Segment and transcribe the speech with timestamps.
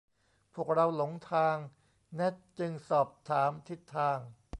[0.53, 1.55] พวกเราหลงทาง
[2.15, 4.19] แนทจึงสอบถามทิศทาง